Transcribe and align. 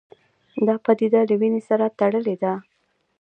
دا 0.67 0.75
پدیده 0.85 1.21
له 1.29 1.35
وینې 1.41 1.61
سره 1.69 1.85
تړلې 1.99 2.35
ده 2.43 2.53